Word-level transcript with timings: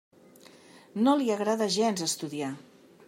No 1.07 1.13
li 1.19 1.29
agrada 1.35 1.67
gens 1.77 2.05
estudiar. 2.07 2.51